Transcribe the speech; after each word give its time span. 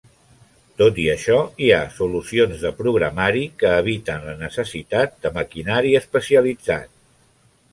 Tot 0.81 0.95
i 1.03 1.03
això, 1.15 1.35
hi 1.65 1.67
ha 1.75 1.81
solucions 1.97 2.63
de 2.67 2.71
programari 2.79 3.43
que 3.65 3.75
eviten 3.83 4.27
la 4.31 4.33
necessitat 4.41 5.15
de 5.27 5.33
maquinari 5.37 5.97
especialitzat. 6.01 6.91